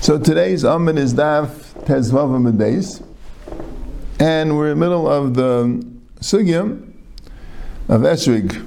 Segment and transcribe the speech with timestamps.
[0.00, 1.48] So today's amud is Daf
[1.86, 3.02] Tezvav days,
[4.20, 5.84] and we're in the middle of the
[6.20, 6.80] Sugya
[7.88, 8.64] of Esrig.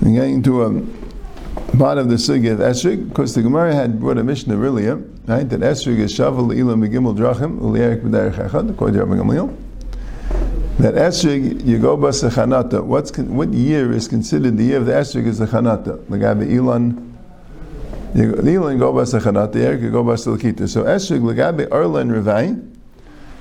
[0.00, 1.12] We're getting to um,
[1.56, 4.96] a part of the Sugya of Esrig, because the Gemara had brought a Mishnah earlier,
[5.26, 9.61] right, that Esrig is Shavel Ilam Begimel Drachim, Ulierik B'derech Echad, according to Rabbi Gamliel.
[10.82, 15.38] That Esrig, Yegobas Sechanata, what's what year is considered the year of the Esrig is
[15.38, 16.04] the Chanata?
[16.08, 17.16] The guy Elon,
[18.16, 20.68] Elon Gobas Sechanata, Erik Gobas Lakita.
[20.68, 22.68] So Esrig, Legabe Erla Revai,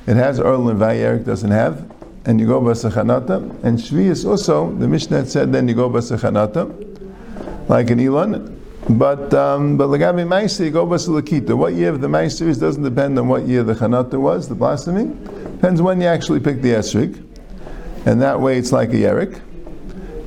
[0.06, 1.92] it has Erla Revai, Erik doesn't have,
[2.26, 3.38] and you go Sechanata.
[3.64, 6.70] And Shvi is also, the Mishnah said then you go Sechanata,
[7.68, 8.56] like an Elon.
[8.88, 11.58] But um, but Lagabi Meiser, you go Lakita.
[11.58, 14.54] What year of the Meiser is doesn't depend on what year the Chanata was, the
[14.54, 15.18] blossoming.
[15.56, 17.31] Depends when you actually pick the esrig,
[18.06, 19.42] and that way it's like a yerik.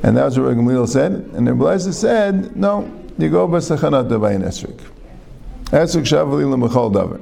[0.02, 1.12] And that's what Gamliel said.
[1.32, 4.78] And the Blazer said, no, you go b'sachanata by an esrig.
[5.66, 7.20] Esrig shavali l'machol davar.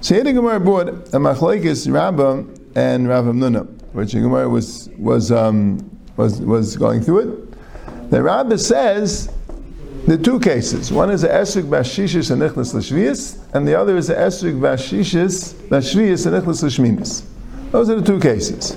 [0.00, 2.44] So here the Gemara brought a machlekes Rabbah
[2.76, 5.78] and Rav Nuna, which the Gemara was was um,
[6.16, 8.10] was was going through it.
[8.10, 9.30] The Rabbah says
[10.06, 10.90] the two cases.
[10.92, 15.52] One is the esrig bashishis and nichnas l'shvius, and the other is a esrig bashishis
[15.68, 17.24] bashvius and nichnas l'shminis.
[17.72, 18.76] Those are the two cases.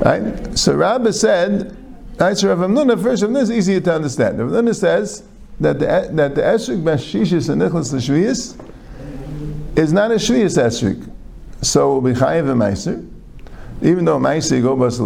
[0.00, 0.58] Right?
[0.58, 1.76] So Rabbi said,
[2.18, 4.38] right, so Rav Amnuna, first Rav Amnuna is easier to understand.
[4.38, 5.24] Rav Amnuna says
[5.60, 8.58] that the, that the esrik bashishis and nichlas l'shviyas
[9.78, 11.10] is not a shviyas esrik.
[11.62, 13.08] So it will be chayiv and meiser.
[13.82, 14.98] Even though meiser go bas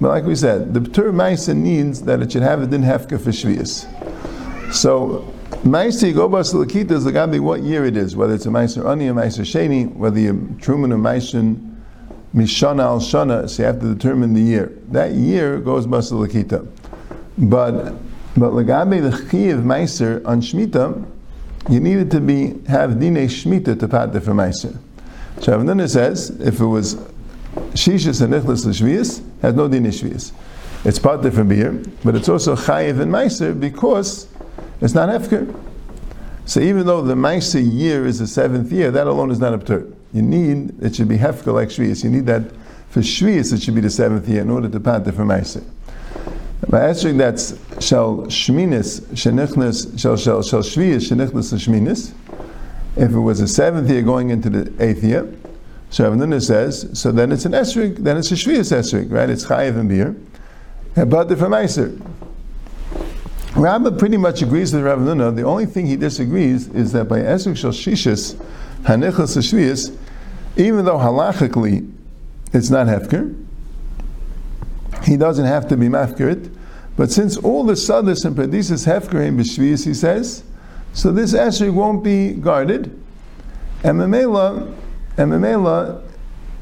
[0.00, 3.20] but like we said, the term meiser means that it should have a din hefka
[3.20, 3.86] for shviyas.
[4.72, 9.08] So Meiser Gobas Lakita is to what year it is, whether it's a Meiser Ani
[9.08, 11.67] or Meiser Sheni, whether you're Truman or Meiser
[12.34, 14.72] Mishana al Shana, so you have to determine the year.
[14.88, 16.66] That year goes Bas Lakita.
[17.38, 17.94] But
[18.36, 21.04] but Lagabe the Chiv Meiser on Shmita,
[21.70, 24.76] you needed to be have Dine Shmita to pat for Meiser.
[25.40, 26.96] So Avnuna says if it was
[27.74, 30.32] Shishis and Nichlas Shvius, has no Dine Shvius.
[30.84, 34.28] It's part from beer, but it's also Chayiv and Meiser because
[34.80, 35.54] it's not Hefker.
[36.44, 39.94] So even though the Maisa year is the seventh year, that alone is not absurd.
[40.12, 42.02] You need, it should be Hefker like Shvius.
[42.02, 42.50] You need that,
[42.90, 45.62] for Shvius it should be the seventh year in order to panta for Maisa.
[46.68, 47.38] By answering that,
[47.80, 52.12] shall Shminis, Shenichnas, shall shall shall Shvius, Shenichnas, Shminis.
[52.96, 55.32] If it was the seventh year going into the eighth year,
[55.90, 59.30] so Ravnuna says, so then it's an esrig, then it's a Shvius esrig, right?
[59.30, 60.16] It's Chayiv and beer.
[60.94, 62.00] But the for Meiser.
[63.54, 65.34] Rabbah pretty much agrees with Rav Nuna.
[65.34, 68.40] The only thing he disagrees is that by Esrik Shal Shishis,
[68.82, 69.96] Hanichas Shvius,
[70.56, 71.90] even though halachically
[72.52, 73.34] it's not Hefker,
[75.04, 76.54] he doesn't have to be Mafkirit,
[76.96, 80.42] but since all the Sadis and Pradis Hefker in B'Shvius, he says,
[80.92, 82.86] so this Esrik won't be guarded,
[83.84, 84.74] and Memela,
[85.16, 86.02] and Memela,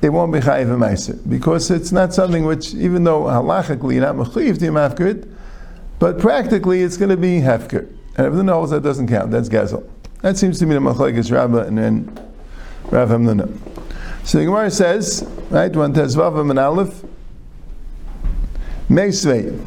[0.03, 4.17] it won't be Chayiv Meiser, because it's not something which, even though halachically you're not
[4.17, 5.33] Mechayiv to Mafkirit,
[5.99, 7.91] but practically, it's going to be hefker.
[8.17, 9.89] And if the knows that doesn't count, that's gazel.
[10.23, 12.19] That seems to be the machlekes Rabbah and then
[12.91, 13.59] Rav Hamnuna.
[14.25, 17.05] So the Gemara says, right, one tezvav and aleph,
[18.89, 19.65] meisvei.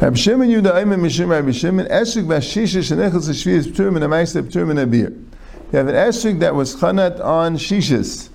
[0.00, 4.92] Rab Shimon Yuda Ayman Mishim Rab Shimon Esrik Bashisha Shenechel Shviyas Pturim and Pturim and.
[4.92, 8.28] You have an Esrik that was chanat on Shishis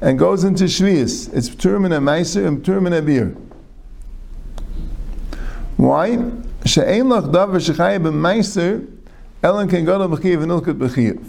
[0.00, 1.32] and goes into Shviyas.
[1.34, 3.36] It's Pturim and Amaisa and Pturim and Abir.
[5.76, 6.16] Why?
[6.64, 8.86] She'ein lach davar shechayev b'meiser
[9.42, 11.24] elen ken gadol b'chiyav and look ilkut b'chiyav.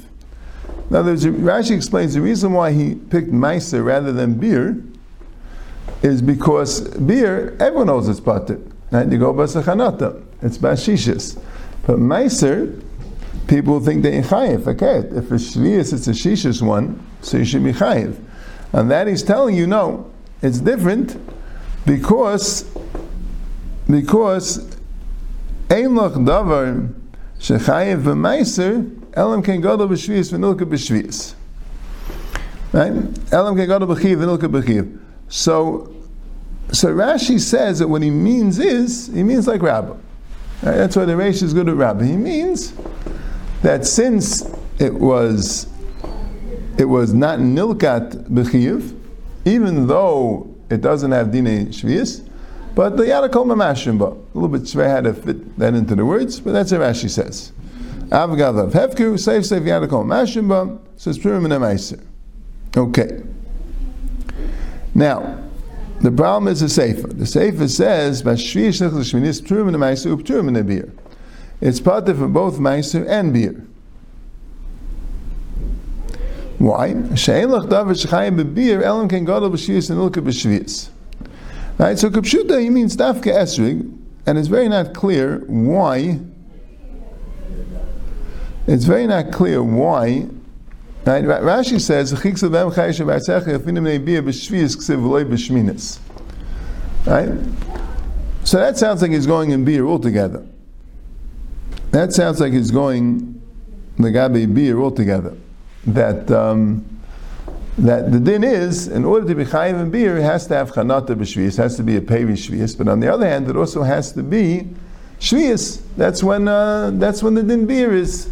[0.89, 4.77] Now, Rashi explains the reason why he picked meiser rather than beer
[6.01, 8.59] is because beer, everyone knows it's pater.
[8.91, 9.09] Right?
[9.11, 11.41] You go b'sachanata, it's bashishis.
[11.87, 12.81] But meiser,
[13.47, 14.67] people think they chayiv.
[14.67, 18.15] Okay, if it's shvius, it's a shishis one, so you should be chayiv.
[18.71, 21.17] And that he's telling you, no, it's different
[21.85, 22.69] because
[23.89, 24.77] because
[25.69, 26.93] Ein loch davar
[27.43, 31.35] shechayev v'meiser elam ken gadol b'shvius v'nilka b'shvius.
[32.71, 32.93] Right?
[33.33, 34.97] Elam ken gadol b'chiv v'nilka b'chiv.
[35.27, 35.93] So,
[36.71, 39.91] so Rashi says that what he means is, he means like Rabbah.
[39.91, 39.99] Right?
[40.61, 42.05] That's why the Rashi is good at Rabbah.
[42.05, 42.73] He means
[43.61, 44.49] that since
[44.79, 45.67] it was
[46.77, 48.97] it was not nilkat b'chiv,
[49.43, 52.27] even though it doesn't have dine shvius,
[52.75, 56.39] but the Yadakol Mamashimba, a little bit Shvei had to fit that into the words,
[56.39, 57.51] but that's what Rashi says.
[58.09, 62.03] Avgadav Hefku, safe, safe Yadakol Mamashimba, says Purim and Emaiser.
[62.75, 63.23] Okay.
[64.95, 65.43] Now,
[66.03, 67.07] The problem is the Sefer.
[67.07, 70.91] The Sefer says, "Bashviyish nechlas shminis pturim in meiser upturim in beer."
[71.61, 73.65] It's part of both meiser and beer.
[76.57, 76.93] Why?
[77.15, 80.89] She'en lach davar shechayim bebeer elam ken gadol b'shvius and ilka b'shvius.
[81.77, 81.97] Right.
[81.97, 86.19] So kapshuta he means dafka esrig, and it's very not clear why.
[88.67, 90.27] It's very not clear why.
[91.05, 91.25] Right?
[91.25, 92.13] Rashi says,
[97.05, 97.29] Right?
[98.45, 100.45] So that sounds like he's going in beer altogether.
[101.91, 103.41] That sounds like he's going
[103.97, 105.35] the gabi beer altogether.
[105.85, 106.85] That um,
[107.77, 110.71] that the din is, in order to be chayiv in beer, it has to have
[110.71, 112.77] chanata b'shvius, has to be a pevi shvius.
[112.77, 114.69] But on the other hand, it also has to be
[115.19, 115.81] shvius.
[115.97, 118.29] That's when uh, that's when the din beer is.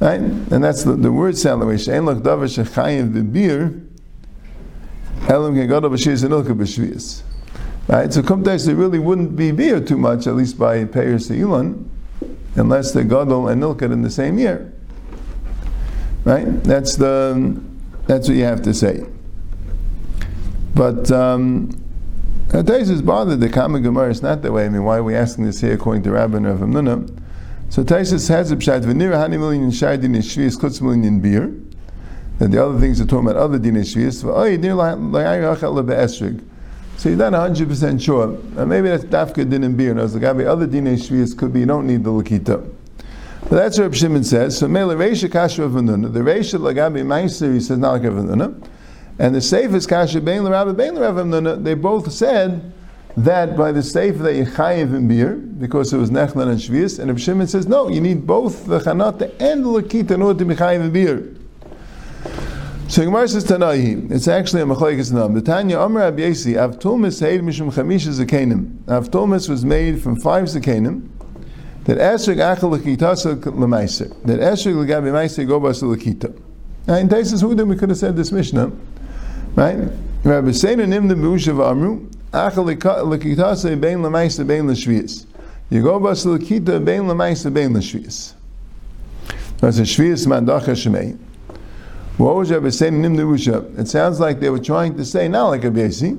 [0.00, 0.20] Right?
[0.20, 1.78] And that's the, the word sound the way.
[1.78, 3.86] She'en lach davar shechayiv b'beer,
[5.28, 7.22] elam kegodah b'shvius and ilka b'shvius.
[7.88, 8.12] Right?
[8.12, 11.88] So kumtesh, there really wouldn't be beer too much, at least by Peiris Elon,
[12.56, 14.72] unless the Gadol and Nilkat in the same year.
[16.24, 16.64] Right?
[16.64, 17.62] That's the
[18.06, 19.04] that's what you have to say.
[20.74, 21.70] But um,
[22.52, 24.66] is bothered the Kama Gemara is not that way.
[24.66, 27.22] I mean, why are we asking this here according to Rabbi Rav Nuna?
[27.68, 31.52] So Taisus has a pshat v'nira hani million shaydin shvius kutz million beer.
[32.38, 34.22] And the other things are talking about other din shvius.
[34.22, 36.44] V'oy dir la'ayachal lebe'esrig.
[36.98, 38.38] So you're not 100% sure.
[38.56, 39.94] Uh, maybe that's dafka din and beer.
[39.94, 42.75] No, the gabi other din shvius could be you don't need the lakita.
[43.48, 44.58] That's what Reb Shimon says.
[44.58, 46.12] So mele reisha kasha v'nuna.
[46.12, 48.68] The reisha lagabi meiser he says not like v'nuna.
[49.20, 51.62] And the safest kasha bein l'rabbi bein v'nuna.
[51.62, 52.72] They both said
[53.16, 56.98] that by the safe that you chayiv in beer because it was nechlan and shvius.
[56.98, 60.40] And Reb Shimon says no, you need both the chanata and the lakita in order
[60.40, 61.32] to be chayiv in beer.
[62.88, 64.12] So Gemara says Tanaihi.
[64.12, 65.34] It's actually a machlekes nam.
[65.34, 68.76] The Tanya Amr Abiyasi Avtulmis Heid Mishum Chamisha Zakenim.
[68.84, 71.08] Avtulmis was made from five Zakenim.
[71.86, 74.10] That Esrig Achal Lakitasa Lemaiser.
[74.24, 76.36] That Esrig Lagabi Maiser Gobas Lakita.
[76.86, 78.72] Now in Taisus Hudim we could have said this Mishnah,
[79.54, 79.76] right?
[80.24, 85.26] Rabbi Seinu Nim the Bushav Amru Achal Lakitasa Bein Lemaiser Bein Lashvias.
[85.70, 88.34] Yegobas Lakita Bein Lemaiser Bein Lashvias.
[89.58, 91.16] That's a Shvias Mandacha Shemei.
[92.18, 93.78] What was Rabbi saying in Nimnirusha?
[93.78, 96.18] It sounds like they were trying to say, not like a Yasi,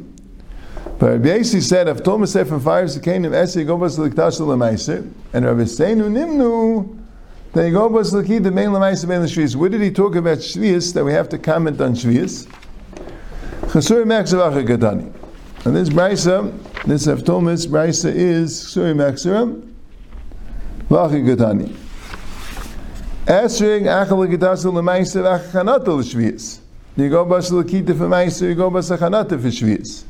[1.00, 5.46] but Rabbi Yasi said, I've told myself from fire Zakanim Esi Gobas Liktash Lemaiser, and
[5.46, 6.98] Rabbi Seinu Nimnu,
[7.54, 9.56] they Gobas Liki the main Lemaiser main Shvius.
[9.56, 12.48] Where did he talk about Shvius that we have to comment on Shvius?
[13.68, 15.14] Chasuri Maksavacha Gadani.
[15.66, 16.52] And this Brisa,
[16.86, 19.66] this Avtomis Brisa is Chasuri Maksavacha
[20.90, 21.76] Gadani.
[23.28, 26.60] Esrig achal l'gitasul l'maiser achachanata l'shvius.
[26.96, 30.06] You go bas l'kita for maiser, you go bas achanata for shvius.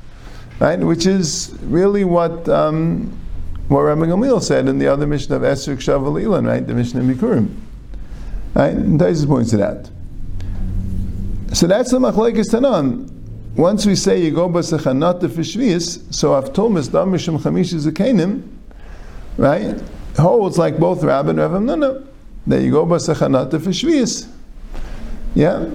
[0.60, 0.80] Right?
[0.80, 3.18] Which is really what um,
[3.68, 6.66] what Rabbi Gamliel said in the other mission of Esrig Shavalilan, right?
[6.66, 7.54] The mission of Mikurim.
[8.54, 8.74] Right?
[8.74, 9.90] And Taisus points to that.
[11.54, 13.12] So that's the machlekes tanan.
[13.56, 18.48] Once we say you go bas achanata for shvius, so Avtomis mishum chamisha zakenim,
[19.38, 19.82] right?
[20.18, 22.06] Holds like both Rabbi and Rav Nuna
[22.48, 24.30] that you go basachanata for shvius.
[25.36, 25.70] Yeah.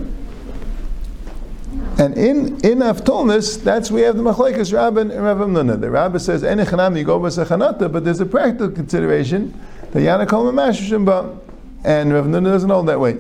[1.99, 5.81] And in in Avtomis, that's we have the machlekes Rabbi and Rav Nuna.
[5.81, 9.59] The Rabbi says enechanam you go basachanata, but there's a practical consideration
[9.93, 11.39] that yanakol mamashishim ba,
[11.85, 13.19] and Rav Nuna doesn't hold that way.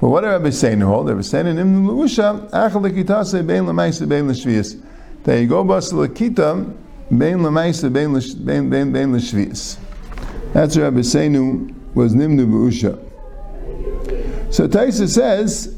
[0.00, 1.08] But what are Rabbi saying to hold?
[1.08, 4.80] They're saying in Imnu Luusha, achal lekitase bein lemaisa bein l'shvius.
[5.24, 6.72] That you go basalakita
[7.16, 9.78] bein lemaisa bein bein bein l'shvius.
[10.52, 12.98] That's what Rabbi Seinu was Nimnu B'usha.
[14.52, 15.74] So Taisa says,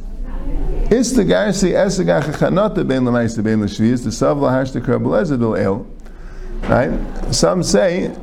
[0.91, 5.87] Is the Garsi Esagach Chanata Ben Lamaisa Ben Lashviz, the Savla Hashta Krabelezadil El.
[6.69, 7.35] Right?
[7.35, 8.17] Some say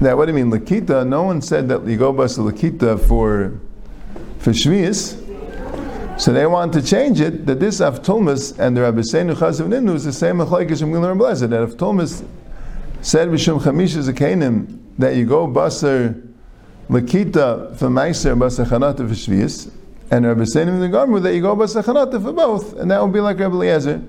[0.00, 1.06] that, what do you mean, Lakita?
[1.06, 3.60] No one said that you go bus Lakita for,
[4.38, 5.22] for Shviz.
[6.18, 9.94] So they want to change it, that this Avtulmus and the Rabbi Seinu Chazav Ninu
[9.94, 11.50] is the same Machlaikis from Gilar Blezed.
[11.50, 12.26] That Avtulmus
[13.02, 16.18] said Bishum Chamisha Zakanim that you go Basar
[16.88, 19.70] Lakita for Meiser Basachanata for Shvius,
[20.10, 23.20] and Rabbi in the Gomer that you go Basachanata for both, and that would be
[23.20, 24.02] like Rabbi Eliezer.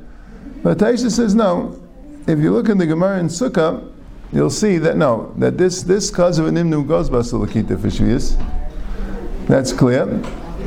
[0.64, 1.82] But Taisha says no.
[2.28, 3.92] If you look in the Gemara in Sukkah,
[4.32, 8.38] you'll see that no, that this this cause of an imnu goes Basalakita for Shvius.
[9.48, 10.04] That's clear.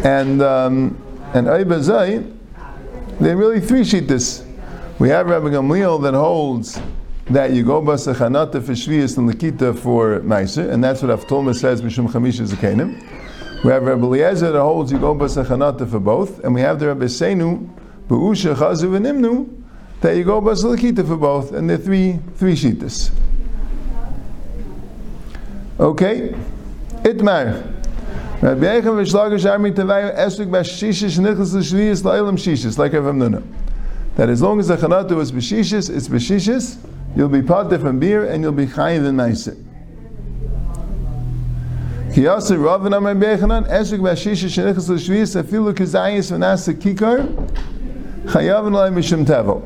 [0.04, 1.00] And um,
[1.34, 2.36] and Aibazai,
[3.20, 4.44] they really three sheet this.
[4.98, 6.80] We have Rabbi Gamliel that holds
[7.30, 11.80] that you go basachanata for shvius and lakita for meiser, and that's what Avtolma says
[11.80, 13.00] mishum chamisha zakenim.
[13.62, 16.86] We have Rabbi Eliezer that holds you go basachanata for both, and we have the
[16.86, 17.68] Rabbi Seinu
[18.08, 19.62] beusha chazu v'nimnu
[20.00, 23.10] that you go bas lakita for both, and they're three three shitas.
[25.78, 26.34] Okay,
[27.02, 27.76] itmar.
[28.40, 33.42] Rabbi Yechon v'shlagish armi tevayu esrik b'shishis nichlas l'shviyas la'ilam shishis, like Rav Amnuna.
[34.16, 36.78] That as long as the chanatu is b'shishis, it's b'shishis,
[37.14, 39.54] you'll be part from beer, and you'll be chayiv and nicer.
[42.12, 47.24] Ki yasir Rav and Amar Bechanan, esrik b'shishis shenichlas l'shviyas, afilu kizayis v'nasa kikar,
[48.24, 49.62] chayav and lai mishim tevel.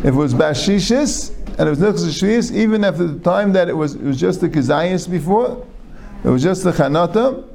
[0.00, 3.72] If it was b'shishis, and it was nichlas l'shviyas, even after the time that it
[3.72, 5.66] was, it was just the kizayis before,
[6.22, 7.48] it was just the chanata,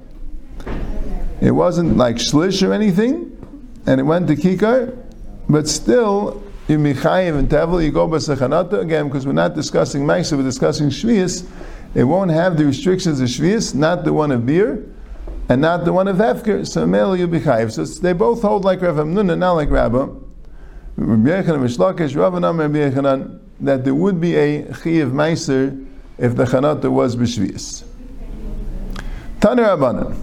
[1.39, 3.31] it wasn't like shlish or anything,
[3.85, 4.97] and it went to kikar,
[5.47, 10.35] but still, you michayiv and tevel, you go b'sechanata again, because we're not discussing ma'isa,
[10.35, 11.47] we're discussing shvius.
[11.95, 14.85] It won't have the restrictions of shvius, not the one of beer,
[15.47, 16.67] and not the one of hefker.
[16.67, 17.71] So mele you bichayiv.
[17.71, 20.13] So they both hold like Rav Amnuna, not like Rabba.
[23.61, 25.85] That there would be a chiyav meiser
[26.17, 27.85] if the chanata was b'shvius.
[29.39, 30.17] Taner Rabbanan.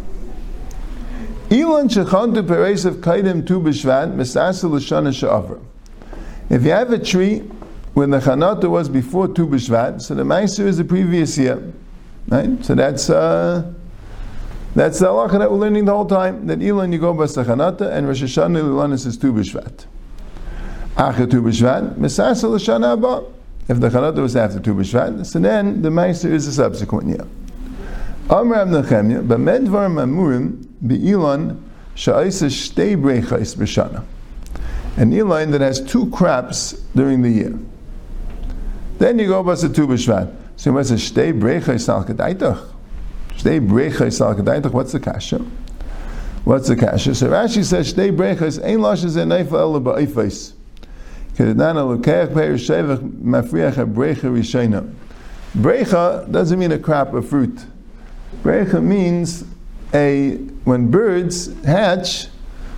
[1.50, 5.60] Elon shechantu peresav kaidim tu b'shvat mesasa l'shana she'avar.
[6.50, 7.42] If you have a tree
[7.94, 11.72] when the chanata was before tu b'shvat, so the meiser is the previous year,
[12.28, 12.64] right?
[12.64, 13.70] So that's uh,
[14.74, 16.46] that's the halacha that we're learning the whole time.
[16.46, 19.84] That Ilan you go bas chanata and Rosh Hashanah Lilanis is tu b'shvat.
[20.96, 23.30] Acher tu b'shvat mesasa.
[23.68, 27.26] If the chanata was after tu b'shvat, so then the meiser is the subsequent year.
[28.30, 31.60] Amr Nechemya, b'medvar mamurim be'ilan
[31.94, 34.02] sha'isa shtei brechais b'shana.
[34.96, 37.58] An elan that has two crops during the year.
[39.02, 40.32] Then you go basa tu b'shvat.
[40.54, 42.68] So you must say shtei brechais al kedaitach.
[43.30, 44.70] Shtei brechais al kedaitach.
[44.70, 45.38] What's the kasha?
[46.44, 47.12] What's the kasha?
[47.16, 50.52] So Rashi says shtei brechais ein lashes en neifa ela ba'ifais.
[51.34, 54.94] Kedana lekeach peir shevach mafriach ha brecha rishena.
[55.56, 57.66] Brecha doesn't mean a crop of fruit.
[58.44, 59.42] Brecha means
[59.92, 62.28] a when birds hatch,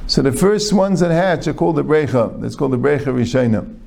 [0.07, 2.41] so the first ones that hatch are called the brecha.
[2.41, 3.81] That's called the brecha rishena.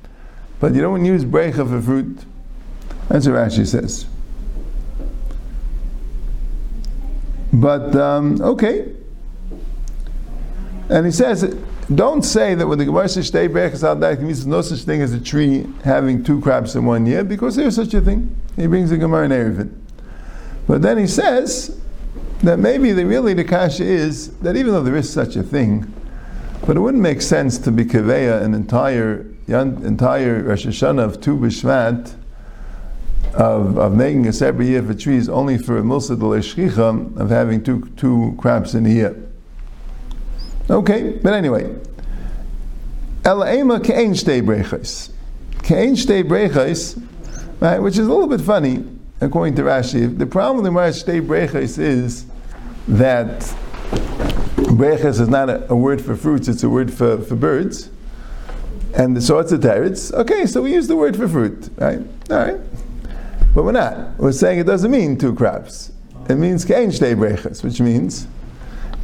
[0.60, 2.18] But you don't use brecha for fruit.
[3.08, 4.06] That's what Rashi says.
[7.52, 8.94] But um, okay,
[10.90, 11.56] and he says,
[11.94, 15.02] don't say that when the Gemara says shtei brechas al means there's no such thing
[15.02, 18.34] as a tree having two crops in one year, because there's such a thing.
[18.56, 19.74] He brings the Gemara in Erevin.
[20.66, 21.80] But then he says
[22.42, 25.92] that maybe the really the kasha is that even though there is such a thing,
[26.66, 31.36] but it wouldn't make sense to be kaveya an entire entire Rosh Hashanah of Tu
[31.36, 32.14] B'Shvat
[33.34, 37.90] of, of making a separate year for trees only for a de of having two
[37.96, 39.16] two crops in a year.
[40.70, 41.74] Okay, but anyway,
[43.24, 43.46] Ela
[43.80, 45.10] ke'en shtei brechos.
[45.62, 47.02] Ke'en shtei brechos,
[47.60, 48.84] right, which is a little bit funny
[49.20, 50.16] according to Rashi.
[50.16, 52.26] The problem with the Shtei Brechas is
[52.86, 53.40] that
[54.56, 57.90] Brechas is not a, a, word for fruits, it's a word for, for birds.
[58.94, 62.00] And the sorts of teretz, okay, so we use the word for fruit, right?
[62.30, 62.60] All right.
[63.54, 64.18] But we're not.
[64.18, 65.92] We're saying it doesn't mean two crops.
[66.28, 68.26] It means Kein Shtei Brechas, which means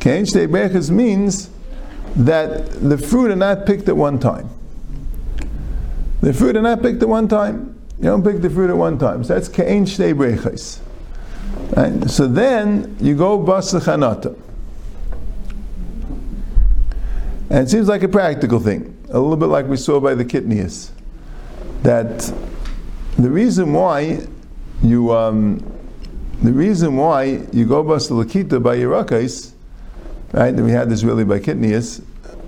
[0.01, 1.51] Kein Shtei Brechas means
[2.17, 4.49] that the fruit are not picked at one time.
[6.21, 7.79] The fruit are not picked at one time.
[7.99, 9.25] You don't pick the fruit at one time.
[9.25, 10.81] So that's ke'en shtei brechais.
[11.77, 12.11] Right?
[12.11, 14.39] So then you go bas chanata.
[17.51, 20.25] And it seems like a practical thing, a little bit like we saw by the
[20.25, 20.91] kitnius,
[21.85, 22.33] that
[23.17, 24.27] the reason why
[24.83, 25.59] you um,
[26.43, 29.53] the reason why you go bas lakita by Yerakais,
[30.33, 30.53] right?
[30.53, 32.03] We had this really by kitnius,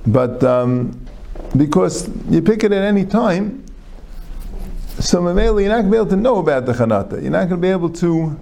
[0.08, 1.00] but um,
[1.56, 3.64] because you pick it at any time,
[4.98, 7.22] so Mamela, you're not going to be able to know about the Chanata.
[7.22, 8.36] You're not going to be able to,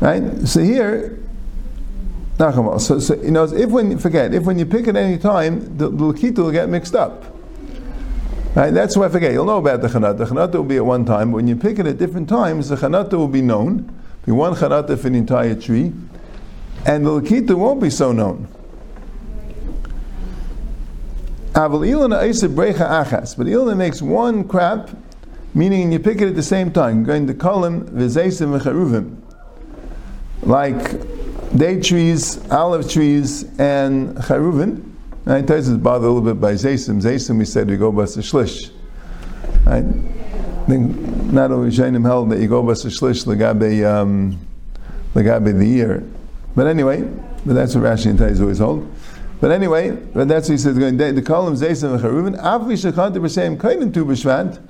[0.00, 0.22] right?
[0.44, 1.20] So here.
[2.38, 5.76] So, so you know, if when you forget, if when you pick at any time,
[5.76, 7.24] the, the Lakita will get mixed up.
[8.54, 8.70] Right?
[8.70, 9.32] That's why I forget.
[9.32, 10.18] You'll know about the Chanata.
[10.18, 12.68] The Chanata will be at one time, but when you pick it at different times,
[12.68, 13.94] the Chanata will be known.
[14.26, 15.92] Be one Chanata for the entire tree,
[16.86, 18.48] and the Lakita won't be so known.
[21.54, 24.90] But Ilana makes one crap
[25.54, 27.04] meaning you pick it at the same time.
[27.04, 29.16] Going to kolim v'charuvim,
[30.42, 31.11] like
[31.56, 34.88] date trees, olive trees, and charuvim.
[35.24, 35.44] Right?
[35.44, 37.00] Taisus bothered a little bit by zaysim.
[37.00, 38.72] Zaysim we said we go by shlish.
[39.64, 39.84] Right?
[39.84, 40.96] I think
[41.32, 44.38] not only Shainim held that you go by shlish legabe um,
[45.14, 46.02] legabe the year,
[46.56, 47.02] but anyway,
[47.44, 48.90] but that's what Rashi and Taisus always hold.
[49.40, 50.78] But anyway, but that's what he says.
[50.78, 52.42] Going the kolim zaysim v'charuvin.
[52.42, 54.60] Avi shechanta b'shem kaidim tu b'shvat.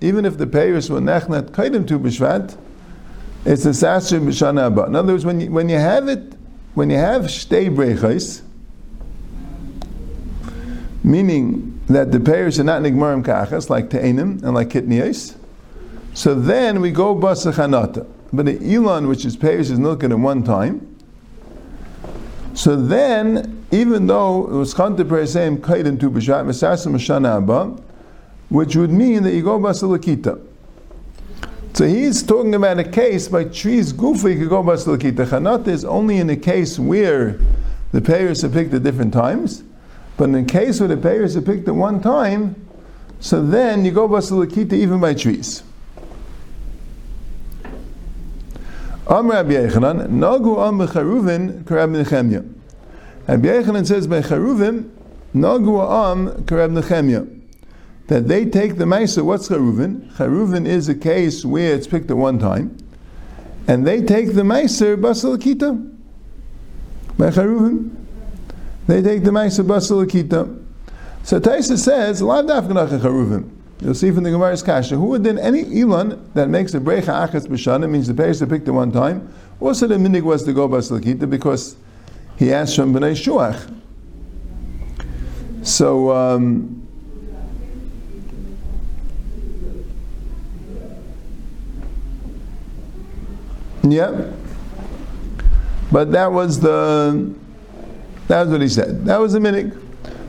[0.00, 2.56] Even if the payers were nechnat kaidim tu b'shvat,
[3.46, 4.88] it's the sasher b'shana haba.
[4.88, 6.34] In other words, when you, when you have it,
[6.74, 8.42] when you have shtei brechos,
[11.04, 15.36] meaning that the payers are not nigmarim kachas like te'enim and like kitniyos,
[16.12, 18.06] so then we go basachanata.
[18.32, 20.96] But the Elon, which is payers, is not looking at one time.
[22.54, 27.82] So then, even though it was Chanta same Kaidim tu B'Shat, Mesasim Abba,
[28.48, 30.40] which would mean that you go Basalakita.
[31.76, 35.26] So he's talking about a case by trees goofy you could go Basalakita.
[35.26, 37.38] Chanata is only in a case where
[37.92, 39.62] the payers are picked at different times,
[40.16, 42.56] but in a case where the payers are picked at one time,
[43.20, 45.64] so then you go Basalakita even by trees.
[49.06, 52.50] Am Rabbi Yechanan, Nagu am Becharuvin Karab Nechemya.
[53.28, 54.88] Rabbi Yechanan says by Charuvim,
[55.34, 57.35] Nagu am Karab Nechemya.
[58.08, 60.12] That they take the Maisa, what's Charuvin?
[60.12, 62.76] Charuvin is a case where it's picked at one time,
[63.66, 65.94] and they take the Meiser Basal Kita.
[67.18, 67.96] By Charuvim.
[68.86, 70.64] They take the Meiser Basal Kita.
[71.24, 72.20] So Taisa says.
[73.80, 77.28] You'll see from the Gemara's Kasha, who would then any Elon that makes a Brecha
[77.28, 80.54] Achas B'Shana, means the parents are picked at one time, also the minig was to
[80.54, 81.76] go Basalakita because
[82.38, 83.74] he asked from B'nai Shuach.
[85.62, 86.85] So, um,
[93.92, 94.32] yeah.
[95.92, 97.34] But that was the,
[98.28, 99.04] that was what he said.
[99.04, 99.82] That was the minig.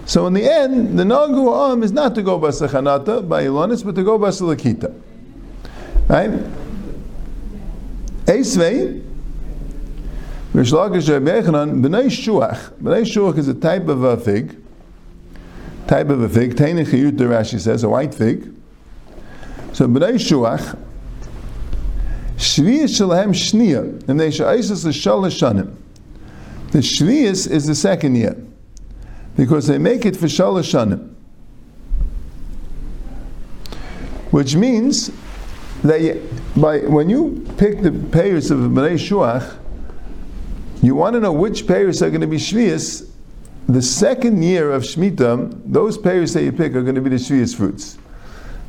[0.08, 3.96] So in the end, the Nagu Am is not to go Basachanata by Ilonis, but
[3.96, 4.94] to go by Basalakita.
[6.08, 6.32] Right?
[8.26, 9.04] Eisvei,
[10.54, 12.72] Rish Lakish Rabbi Yechanan, B'nai Shuach.
[12.82, 14.56] B'nai Shuach is a type of a fig.
[15.88, 16.56] Type of a fig.
[16.56, 18.54] The Rashi says, a white fig.
[19.74, 20.80] So B'nai Shuach,
[22.38, 25.76] Shviyas Shalahem Shniya, and they Sha'isas Shalash Shanim.
[26.72, 28.38] The Shviyas is the second year
[29.36, 31.14] because they make it for Shalosh Shanim.
[34.32, 35.10] Which means
[35.84, 39.58] that you, by, when you pick the payers of Bnei Shuach,
[40.84, 43.10] you want to know which payers are going to be Shvias.
[43.68, 47.16] The second year of Shemitah, those payers that you pick are going to be the
[47.16, 47.98] Shvias fruits.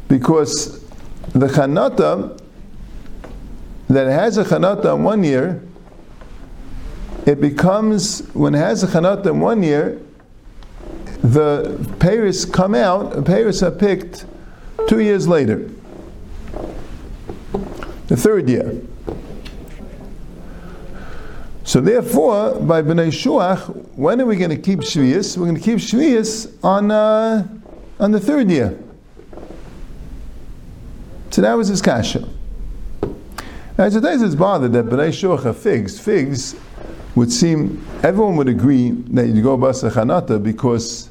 [0.09, 0.83] Because
[1.35, 2.40] the Chanata
[3.88, 5.62] that has a Chanata in one year,
[7.27, 10.01] it becomes, when it has a Chanata in one year,
[11.22, 14.24] the Paris come out, Paris are picked
[14.88, 15.70] two years later,
[18.07, 18.81] the third year.
[21.64, 25.37] So therefore, by Bnei Shuach, when are we going to keep Shvius?
[25.37, 27.46] We're going to keep Shvius on, uh,
[28.01, 28.79] on the third year.
[31.31, 32.27] So that was his kasha.
[33.78, 36.00] Now, today's is bothered that Bnei Shuach are figs.
[36.00, 36.56] Figs
[37.14, 41.10] would seem, everyone would agree that you go basa chanata because,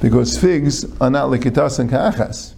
[0.00, 2.54] because figs are not like likitas and ka'achas.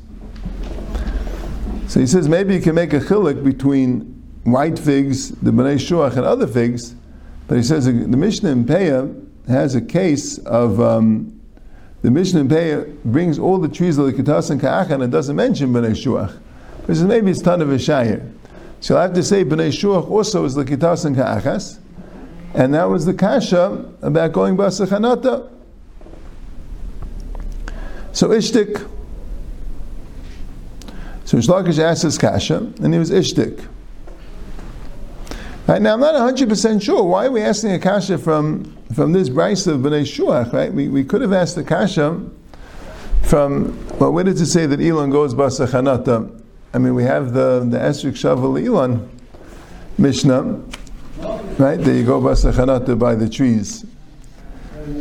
[1.90, 4.00] So he says maybe you can make a chilik between
[4.44, 6.94] white figs, the bnei shuach, and other figs,
[7.46, 11.38] but he says the Mishnah in Peah has a case of um,
[12.00, 15.70] the Mishnah in Peah brings all the trees of likitas and ka'achas and doesn't mention
[15.70, 16.34] bnei shuach.
[16.86, 18.30] He says maybe it's a shayir.
[18.84, 21.78] So I have to say bnei shuach also is likitas and ka'achas.
[22.52, 25.50] And that was the kasha about going basachanata.
[28.12, 28.86] So ishtik.
[31.24, 33.66] So Shlakish asked his kasha, and he was ishtik.
[35.66, 37.04] Right now, I'm not 100% sure.
[37.04, 40.70] Why are we asking a kasha from, from this Bryce of Bnei Shuach, right?
[40.70, 42.20] We, we could have asked the kasha
[43.22, 46.42] from, well, where does it say that Elon goes basachanata?
[46.74, 49.08] I mean, we have the, the Esrik Shavel Elon
[49.96, 50.60] Mishnah,
[51.58, 51.76] Right?
[51.80, 53.86] There you go, Basachanata by the trees.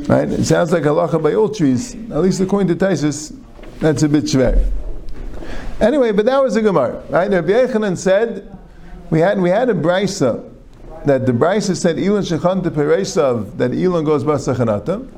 [0.08, 0.30] Right?
[0.30, 1.96] It sounds like halacha by all trees.
[1.96, 3.36] At least according to Taisus,
[3.80, 4.70] that's a bit shver.
[5.82, 7.04] Anyway, but that was a Gemara.
[7.10, 7.30] Right?
[7.30, 8.56] Rabbi Yechanan said,
[9.10, 10.50] we had, we had a brisa
[11.06, 15.10] that the brisa said, Elon Shechanta Peresav, that Elon goes Basachanata.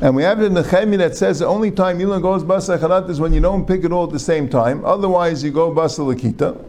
[0.00, 3.10] And we have it in the Chemi that says the only time Elon goes Basachanata
[3.10, 4.84] is when you don't pick it all at the same time.
[4.84, 6.64] Otherwise, you go Basalakita.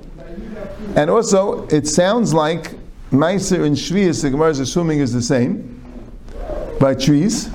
[0.96, 2.74] And also, it sounds like
[3.12, 5.80] Meiser and Shvius, the Gemara is assuming is the same
[6.80, 7.50] by trees.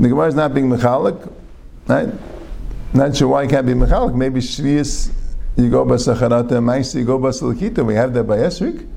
[0.00, 1.32] The Gemara is not being mechalik,
[1.86, 2.08] right?
[2.94, 4.14] Not sure why it can't be mechalik.
[4.14, 5.12] Maybe Shvius,
[5.56, 7.84] you go Basa by and Meiser, you go by Salakita.
[7.84, 8.88] We have that by Esrik.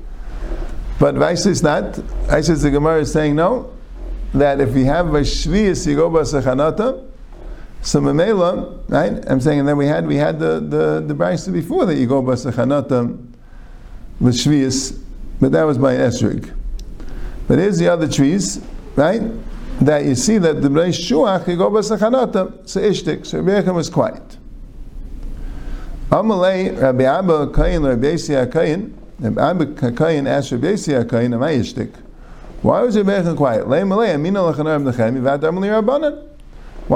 [0.98, 1.94] But Vaisa is not.
[1.94, 3.72] Vaisa the Gemara is saying no.
[4.34, 7.06] That if we have a shvius yigoba sechanata,
[7.82, 9.24] so memela, right?
[9.28, 12.34] I'm saying, and then we had we had the the the brisa before that yigoba
[12.34, 13.18] sechanata
[14.20, 14.98] shvius,
[15.40, 16.52] but that was by esrig.
[17.48, 18.64] But here's the other trees,
[18.96, 19.22] right?
[19.80, 24.38] That you see that the Bnei Shuach yigoba sechanata, so ishtik, so Rebbe was quiet.
[26.10, 31.42] Amalei Rabbi Abba Kain Rabbi Yesi Kain Rabbi Abba Kain asked Rabbi Yesi Kain, "Am
[31.42, 31.90] I ishtik?"
[32.62, 33.66] Why was Rebbe quiet?
[33.66, 33.78] Why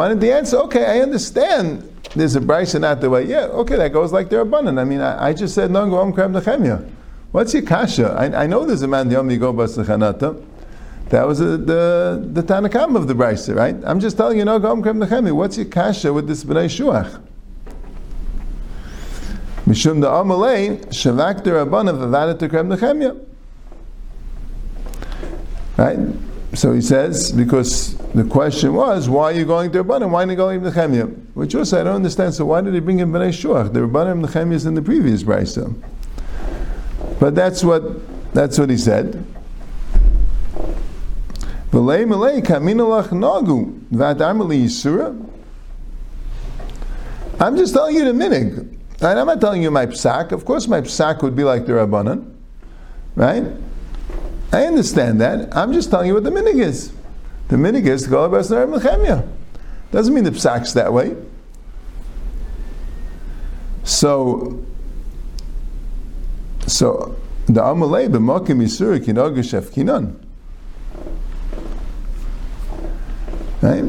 [0.09, 0.57] didn't the answer?
[0.59, 1.93] Okay, I understand.
[2.15, 3.25] There's a brisa not the way.
[3.25, 4.81] Yeah, okay, that goes like the Rabbanan.
[4.81, 6.89] I mean, I, I just said no go Krem Nechemia.
[7.33, 8.15] What's your kasha?
[8.17, 9.75] I, I know there's a man Yom Yigo Bas
[11.09, 13.77] That was the the, the Tanakam of the brisa, right?
[13.85, 15.35] I'm just telling you no go Krem Nechemia.
[15.35, 17.21] What's your kasha with this Bnei Shuach?
[19.67, 23.21] Mishum da Amalei Shavak the Rabbanan Vavadat Krem Nechemia.
[25.77, 25.99] Right?
[26.55, 30.11] So he says, because the question was, why are you going to Rabbanim?
[30.11, 31.35] Why are you going to Nechemia?
[31.35, 32.35] Which also I don't understand.
[32.35, 33.73] So why did he bring in Bnei Shuach?
[33.73, 35.75] The Rabbanim Nechemia is in the previous brisa.
[37.21, 37.83] But that's what
[38.33, 39.25] that's what he said.
[41.73, 41.87] I'm
[47.57, 48.77] just telling you the minig.
[49.01, 50.33] And I'm not telling you my psak.
[50.33, 52.33] Of course, my psak would be like the Rabbanan,
[53.15, 53.45] right?
[54.57, 55.55] I understand that.
[55.55, 56.91] I'm just telling you what the minig is.
[57.49, 59.29] The minig is to go about Mechemia.
[59.93, 61.15] Doesn't mean the psak's that way.
[63.85, 64.65] So,
[66.67, 70.17] so the Amalei b'makim yisur kinoga kinan.
[73.61, 73.85] Right?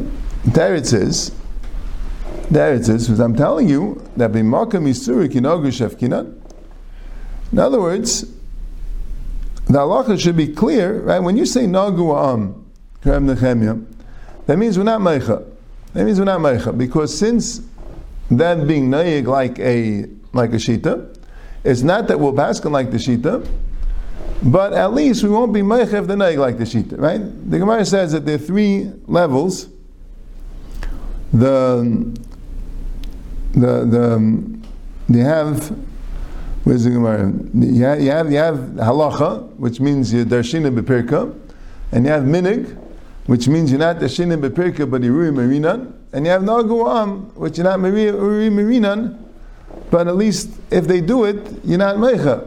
[0.53, 1.31] There it says.
[2.51, 3.21] There it says.
[3.21, 6.37] I'm telling you that b'makim yisur kinoga kinan.
[7.53, 8.25] In other words,
[9.67, 11.19] the halacha should be clear, right?
[11.19, 12.63] When you say nagu am,
[13.03, 15.45] that means we're not meicha.
[15.93, 17.61] That means we're not meicha because since
[18.31, 21.17] that being naig like a like a shita,
[21.63, 23.47] it's not that we'll pass like the shita,
[24.43, 27.19] but at least we won't be meicha if the naig like the shita, right?
[27.49, 29.67] The Gemara says that there are three levels.
[31.33, 32.17] The
[33.51, 34.59] the the
[35.09, 35.77] they have
[36.67, 37.31] Where's the Gemara?
[37.53, 41.33] You have, you have, you have halacha, which means you're darshina bepirka,
[41.93, 42.77] and you have minig,
[43.25, 47.63] which means you're not darshina bepirka, but you're marinan, and you have naguam, which you're
[47.63, 49.17] not marinan,
[49.89, 52.45] but at least if they do it, you're not mecha.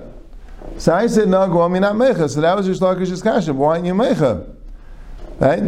[0.76, 2.28] So I said naguam, you're not mecha.
[2.28, 3.54] So that was your shlakish's kasha.
[3.54, 4.46] Why aren't you mecha?
[5.38, 5.62] Right?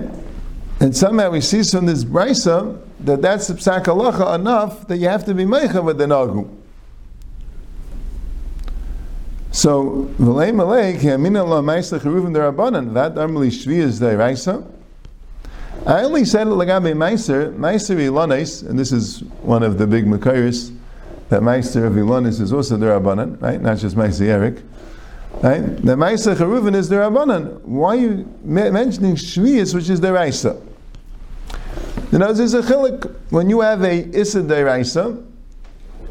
[0.78, 5.08] And somehow we see from this brisa that that's the psak halacha enough that you
[5.08, 6.58] have to be mecha with the nagu.
[9.52, 14.66] So v'lei malei ki amina la ma'isla cheruvim derabanan that normally shvi is deraisa.
[15.86, 20.06] I only said it lagabe meiser meiser ilanis, and this is one of the big
[20.06, 20.74] makairis
[21.28, 23.60] that meiser of ilanis is also derabanan, right?
[23.60, 24.62] Not just meiser Eric.
[25.42, 25.60] Right?
[25.60, 27.60] The meiser cheruvim is derabanan.
[27.60, 30.62] Why are you mentioning shvius, which is deraisa?
[32.10, 35.22] You know, there's a chilik when you have a issa deraisa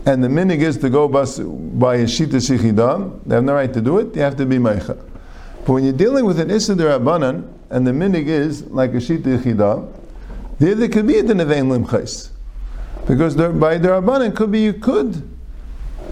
[0.06, 3.72] and the minig is to go bus by a shita shichidam, they have no right
[3.72, 4.98] to do it, they have to be meicha.
[5.60, 9.38] But when you're dealing with an issa derabanan, and the minig is like a shita
[9.40, 9.94] yichidam,
[10.60, 12.30] there there could be a dinevein limchais.
[13.08, 15.16] Because there, by derabanan could be you could,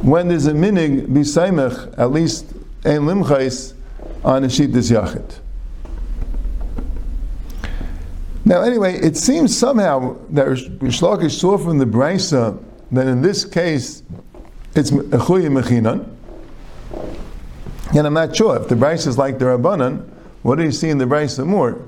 [0.02, 2.46] when there's a minig, be saimech, at least
[2.86, 3.74] ein limchais,
[4.24, 5.40] on a shita yachid.
[8.46, 10.46] Now, anyway, it seems somehow that
[10.80, 14.04] Rish saw from the Brisa then in this case,
[14.76, 16.08] it's Echuyi Mechinan.
[17.96, 20.08] And I'm not sure if the Bryce is like the Rabbanan,
[20.44, 21.82] what do you see in the Bryce more?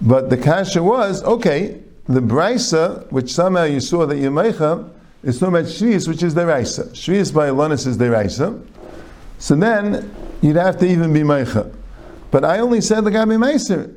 [0.00, 4.90] But the kasha was, okay, the Brisa, which somehow you saw that Yemecha,
[5.22, 6.84] is talking about Shvius, which is the Raisa.
[6.84, 8.60] Shvius by Elonis is the Raisa.
[9.38, 11.74] So then, you'd have to even be Meicha.
[12.30, 13.94] But I only said the Gabi Meiser.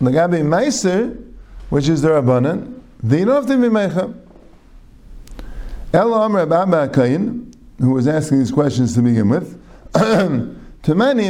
[0.00, 1.22] The Gabi Meiser,
[1.70, 4.14] which is the Rabbanan, they don't have to be Meicha.
[5.92, 9.60] Ella Amr Abba Kain, who was asking these questions to begin with,
[9.94, 11.28] to many,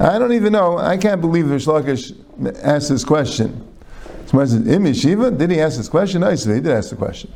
[0.00, 2.16] I don't even know, I can't believe Rish Lakish
[2.62, 3.66] asked this question.
[4.26, 5.36] Somebody says, eh, Im Yeshiva?
[5.36, 6.20] Did he ask this question?
[6.20, 7.32] No, he said he did ask the question.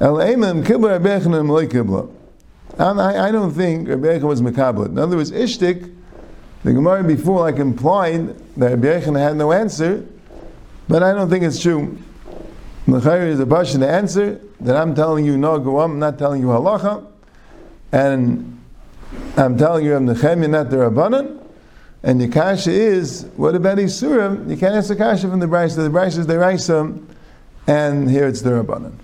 [0.00, 0.16] Um,
[3.00, 4.88] I, I don't think Rebbe was Mekablet.
[4.88, 5.94] In other words, Ishtik,
[6.62, 10.04] the Gemara before like implied that Rebbe had no answer,
[10.88, 11.98] but I don't think it's true.
[12.86, 16.18] The is a bash in the answer that I'm telling you no go I'm not
[16.18, 17.06] telling you halacha,
[17.92, 18.58] and
[19.36, 21.44] I'm telling you I'm the chemia, not the rabbanon.
[22.02, 24.48] And the kasha is what about isurim?
[24.48, 25.76] You can't ask the kasha from the brayso.
[25.76, 26.98] The brayso is the raisa,
[27.66, 28.94] and here it's the rabbanon.